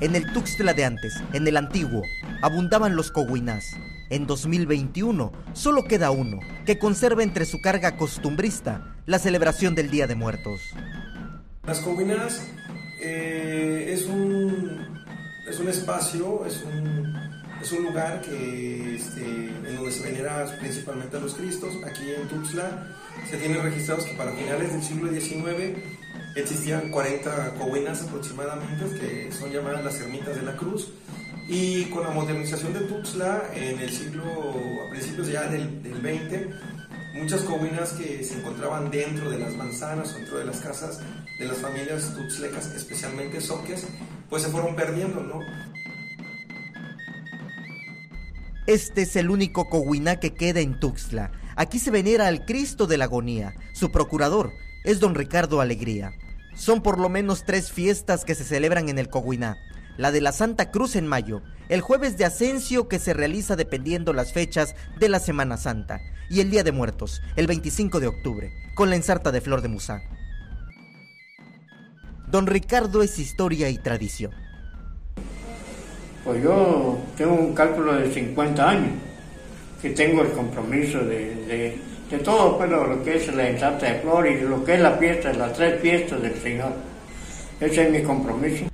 [0.00, 2.02] En el Tuxtla de antes, en el antiguo,
[2.40, 3.74] abundaban los coguinás.
[4.10, 10.06] En 2021 solo queda uno, que conserva entre su carga costumbrista la celebración del Día
[10.06, 10.60] de Muertos.
[11.66, 12.46] Las coguinás
[13.00, 15.04] eh, es, un,
[15.48, 17.16] es un espacio, es un,
[17.60, 21.74] es un lugar que, este, en donde se venera principalmente a los Cristos.
[21.84, 22.94] Aquí en Tuxtla
[23.28, 25.76] se tiene registrados que para finales del siglo XIX
[26.36, 30.88] existían 40 coguinas aproximadamente, que son llamadas las ermitas de la cruz.
[31.48, 34.24] Y con la modernización de Tuxtla en el siglo,
[34.86, 36.50] a principios ya del, del 20,
[37.14, 41.00] muchas coguinas que se encontraban dentro de las manzanas dentro de las casas
[41.38, 43.86] de las familias tuxlecas, especialmente soques,
[44.28, 45.40] pues se fueron perdiendo, ¿no?
[48.66, 51.32] Este es el único coguiná que queda en Tuxtla.
[51.56, 53.54] Aquí se venera al Cristo de la Agonía.
[53.72, 54.52] Su procurador
[54.84, 56.12] es don Ricardo Alegría.
[56.54, 59.56] Son por lo menos tres fiestas que se celebran en el Coguiná.
[59.96, 64.12] La de la Santa Cruz en mayo, el jueves de Ascencio que se realiza dependiendo
[64.12, 68.52] las fechas de la Semana Santa y el Día de Muertos, el 25 de octubre,
[68.74, 70.02] con la ensarta de Flor de Musá.
[72.30, 74.32] Don Ricardo es historia y tradición.
[76.24, 78.92] Pues yo tengo un cálculo de 50 años,
[79.80, 81.78] que tengo el compromiso de, de,
[82.16, 85.32] todo pues, lo, que es la ensarta de flor y lo que es la fiesta,
[85.34, 86.72] las tres fiestas del Señor.
[87.60, 88.64] Ese es mi compromiso.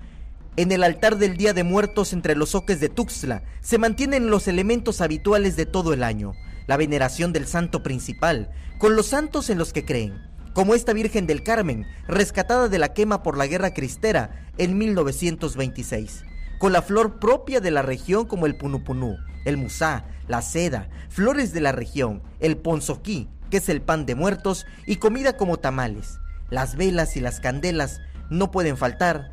[0.57, 4.47] En el altar del Día de Muertos entre los oques de Tuxtla se mantienen los
[4.47, 6.35] elementos habituales de todo el año,
[6.69, 10.15] la veneración del santo principal, con los santos en los que creen,
[10.53, 16.25] como esta Virgen del Carmen, rescatada de la quema por la Guerra Cristera en 1926,
[16.59, 21.53] con la flor propia de la región como el punupunú, el musá, la seda, flores
[21.53, 26.19] de la región, el ponzoquí, que es el pan de muertos, y comida como tamales.
[26.51, 28.01] Las velas y las candelas
[28.31, 29.33] no pueden faltar,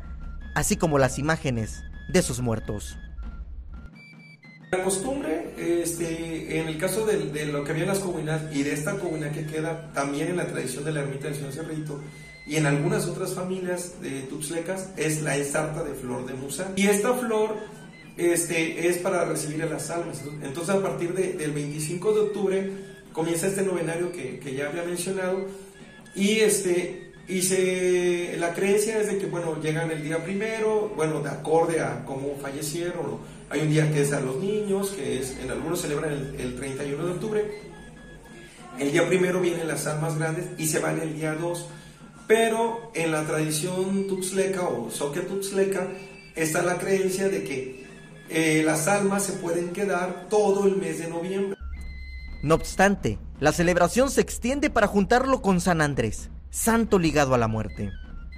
[0.54, 2.98] así como las imágenes de sus muertos.
[4.72, 8.72] La costumbre, este, en el caso de, lo que había en las comunidades y de
[8.72, 12.00] esta comunidad que queda también en la tradición de la ermita del Señor Cerrito
[12.46, 16.72] y en algunas otras familias de tuxlecas, es la ensarta de flor de musa.
[16.74, 17.54] Y esta flor
[18.16, 20.22] este, es para recibir a las almas.
[20.42, 22.70] Entonces, a partir del 25 de octubre
[23.12, 25.48] comienza este novenario que, que ya había mencionado
[26.14, 31.20] y este y se, la creencia es de que, bueno, llegan el día primero, bueno,
[31.20, 33.18] de acorde a cómo fallecieron.
[33.48, 37.12] Hay un día que es a los niños, que en algunos celebran el, 31 de
[37.12, 37.62] octubre.
[38.78, 41.66] El día primero vienen las almas grandes y se van el día 2.
[42.26, 45.88] Pero en la tradición tuxleca o soque tuxleca
[46.34, 47.84] está la creencia de que
[48.30, 51.58] eh, las almas se pueden quedar todo el mes de noviembre.
[52.42, 57.48] No obstante, la celebración se extiende para juntarlo con San Andrés, santo ligado a la
[57.48, 57.90] muerte.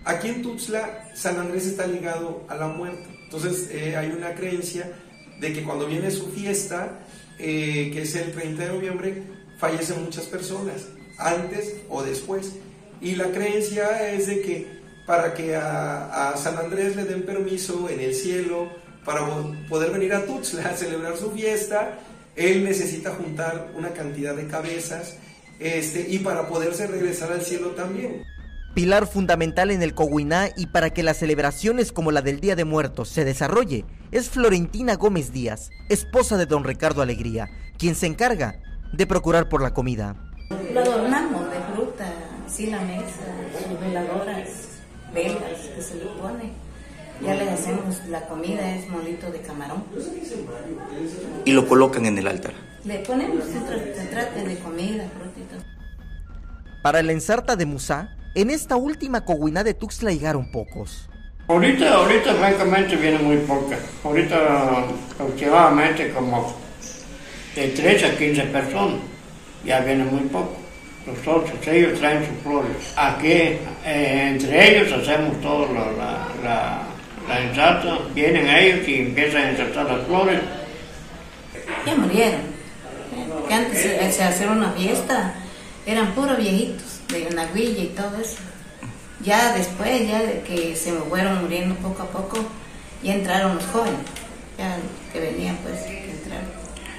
[0.04, 3.06] Aquí en Tuxtla, San Andrés está ligado a la muerte.
[3.24, 4.90] Entonces eh, hay una creencia
[5.40, 7.00] de que cuando viene su fiesta,
[7.38, 9.22] eh, que es el 30 de noviembre,
[9.58, 10.86] fallecen muchas personas,
[11.18, 12.52] antes o después.
[13.00, 17.88] Y la creencia es de que para que a, a San Andrés le den permiso
[17.90, 18.68] en el cielo
[19.04, 19.26] para
[19.68, 21.98] poder venir a Tuxtla a celebrar su fiesta,
[22.36, 25.16] él necesita juntar una cantidad de cabezas
[25.58, 28.24] este, y para poderse regresar al cielo también.
[28.74, 32.64] Pilar fundamental en el Coguiná y para que las celebraciones como la del Día de
[32.64, 37.48] Muertos se desarrolle es Florentina Gómez Díaz, esposa de don Ricardo Alegría,
[37.78, 38.60] quien se encarga
[38.92, 40.16] de procurar por la comida.
[40.72, 42.12] Lo adornamos de fruta,
[42.48, 43.26] sí la mesa,
[43.56, 44.48] sus veladoras,
[45.12, 46.63] velas que se le pone.
[47.22, 49.84] Ya le hacemos la comida, es molito de camarón.
[51.44, 52.52] Y lo colocan en el altar.
[52.84, 55.04] Le ponemos, se, trata de comida,
[56.82, 61.08] Para la ensarta de Musá, en esta última coguiná de Tuxtla llegaron pocos.
[61.46, 63.78] Ahorita, ahorita francamente viene muy poca.
[64.02, 64.84] Ahorita
[65.18, 66.54] aproximadamente como
[67.54, 69.00] de 13 a 15 personas.
[69.64, 70.56] Ya viene muy poco.
[71.06, 72.76] Los otros, ellos traen sus flores.
[72.96, 76.82] Aquí, eh, entre ellos hacemos todo la, la, la,
[77.28, 77.98] ensarta.
[78.14, 80.40] Vienen ellos y empiezan a ensartar las flores.
[81.86, 82.54] Ya murieron
[83.48, 85.34] que antes se hacía una fiesta,
[85.86, 88.38] eran puros viejitos, de una guilla y todo eso.
[89.22, 92.38] Ya después, ya de que se fueron muriendo poco a poco,
[93.02, 94.00] ya entraron los jóvenes,
[94.58, 94.76] ya
[95.12, 96.46] que venían pues, que entraron.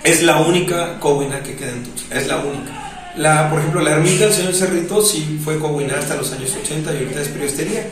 [0.03, 3.13] Es la única cobuina que queda en Tuxtla, es la única.
[3.17, 6.93] La, por ejemplo, la ermita del señor Cerrito sí fue cobuina hasta los años 80
[6.93, 7.87] y ahorita es periodestería.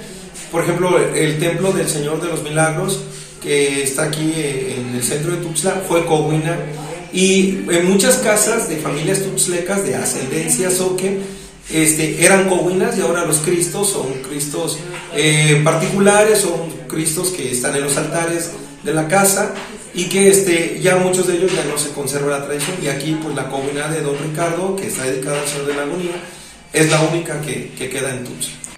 [0.54, 3.00] Por ejemplo, el templo del Señor de los Milagros,
[3.42, 6.56] que está aquí en el centro de Tuxtla, fue cobuina
[7.12, 11.22] y en muchas casas de familias tuxlecas de ascendencia soque,
[11.72, 14.78] este, eran coguinas y ahora los cristos son cristos
[15.16, 18.52] eh, particulares, son cristos que están en los altares
[18.84, 19.56] de la casa
[19.96, 23.18] y que este, ya muchos de ellos ya no se conserva la tradición y aquí
[23.20, 26.16] pues la comunidad de Don Ricardo que está dedicada al Señor de la Agonía
[26.72, 28.73] es la única que, que queda en Tuxtla.